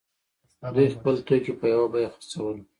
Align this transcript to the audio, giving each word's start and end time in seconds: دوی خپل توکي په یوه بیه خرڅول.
دوی 0.75 0.87
خپل 0.95 1.15
توکي 1.27 1.53
په 1.59 1.65
یوه 1.73 1.87
بیه 1.93 2.09
خرڅول. 2.13 2.57